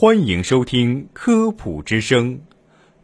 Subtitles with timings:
[0.00, 2.36] 欢迎收听《科普之声》，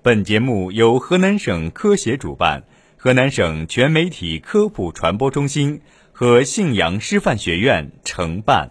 [0.00, 2.62] 本节目由河南省科协主办，
[2.96, 8.71] 河南省全媒体科普传播中心和信阳师范学院承办。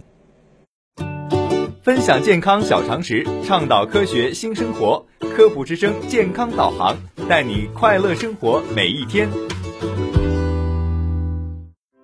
[1.84, 5.06] 分享健康小常识，倡导科学新生活，
[5.36, 6.98] 《科普之声》健康导航，
[7.30, 9.30] 带你快乐生活每一天。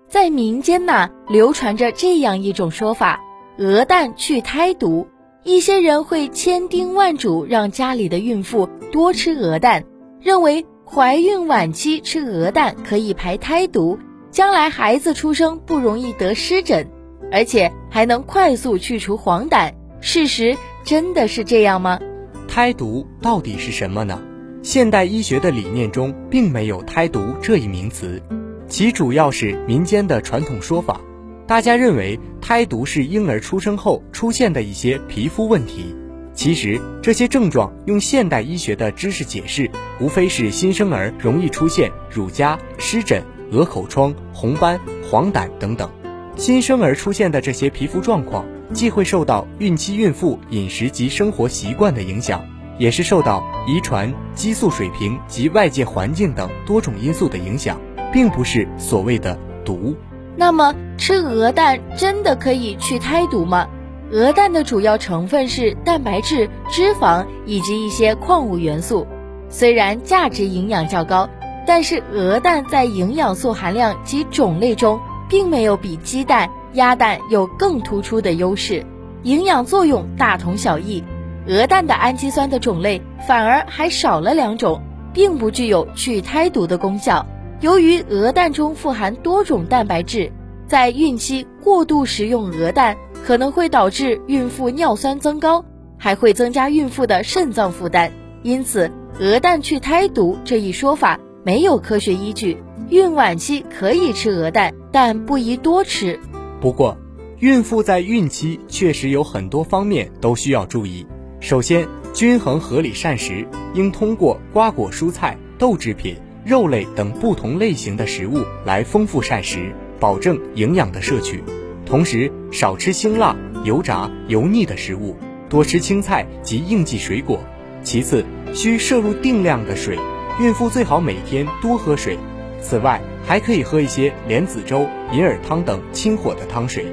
[0.07, 3.19] 在民间呢，流传着这样一种说法：
[3.57, 5.07] 鹅蛋去胎毒。
[5.43, 9.83] 一些人会千叮万嘱让家里的孕妇多吃鹅蛋，
[10.21, 13.97] 认为怀孕晚期吃鹅蛋可以排胎毒，
[14.29, 16.87] 将来孩子出生不容易得湿疹，
[17.31, 19.73] 而且还能快速去除黄疸。
[19.99, 21.99] 事实真的是这样吗？
[22.47, 24.21] 胎毒到底是什么呢？
[24.61, 28.21] 现代医学的理念中并没有胎毒这一名词，
[28.67, 31.01] 其主要是民间的传统说法。
[31.47, 35.95] 大家认为胎毒是婴儿出生后出现的一些皮肤问题，
[36.33, 45.89] 其实这些症状用现代医学的知识解释，无非是新生儿容易出现乳痂、湿疹、鹅口疮、红斑、黄疸等等。
[46.35, 52.43] 新生儿出现的这些皮肤状况，既会受到孕期孕妇饮食及生活习惯的影响，
[52.79, 57.79] 也是受到遗传、激素水平及外界环境等多种因素的影响，
[58.11, 59.95] 并不是所谓的毒。
[60.41, 63.67] 那么吃鹅蛋真的可以去胎毒吗？
[64.11, 69.05] 鹅蛋的主要成分是蛋白质、脂肪以及一些矿物元素，
[69.49, 71.29] 虽然价值营养较高，
[71.67, 78.83] 但是鹅蛋在营养素含量及种类中并没有比鸡蛋、鸭蛋有更突出的优势，
[79.21, 81.03] 营养作用大同小异。
[81.47, 84.81] 鹅蛋的氨基酸的种类反而还少了两种，
[85.13, 87.27] 并不具有去胎毒的功效。
[87.61, 90.31] 由于鹅蛋中富含多种蛋白质，
[90.67, 95.63] 在孕期过度食用鹅蛋可能会导致孕妇尿酸增高，
[95.95, 98.11] 还会增加孕妇的肾脏负担。
[98.41, 102.57] 因此，鹅蛋去胎毒这一说法没有科学依据。
[102.89, 106.19] 孕晚期可以吃鹅蛋，但不宜多吃。
[106.59, 106.97] 不过，
[107.37, 111.05] 孕妇在孕期确实有很多方面都需要注意。
[111.39, 113.45] 首先，均衡合理膳食，
[113.75, 116.15] 应通过瓜果蔬菜、豆制品。
[116.43, 121.43] 肉类等不同类型的食物来丰富膳食，保证营养的摄取。
[121.85, 125.15] 同时，少吃辛辣、油炸、油腻的食物，
[125.47, 127.39] 多吃青菜及应季水果。
[127.83, 128.25] 其次，
[128.55, 129.99] 需摄入定量的水，
[130.39, 132.17] 孕妇最好每天多喝水。
[132.59, 136.85] 此外，还可以喝一些莲子粥、银耳汤等清火的汤水。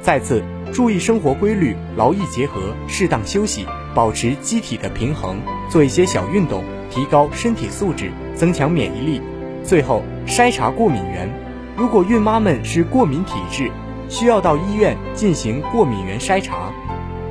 [0.00, 6.62] 再次，注意生活规律，劳逸结合，适当休息，保持机体的平衡，做一些小运动。
[6.92, 9.22] 提高身体素质，增强免疫力。
[9.64, 11.28] 最后，筛查过敏源。
[11.74, 13.70] 如果孕妈们是过敏体质，
[14.10, 16.70] 需要到医院进行过敏源筛查，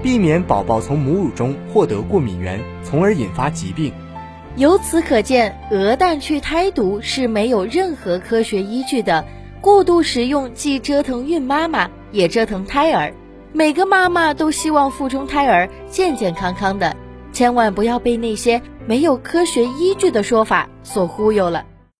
[0.01, 3.94] 避免宝宝从母乳中获得过敏源，从而引发疾病。
[4.55, 9.23] 由此可见，鹅蛋去胎毒是没有任何科学依据的。
[9.61, 13.13] 过度食用既折腾孕妈妈，也折腾胎儿。
[13.53, 16.95] 每个妈妈都希望腹中胎儿健健康康的。
[17.31, 21.66] 千万不要被那些没有科学依据的说法所忽悠了。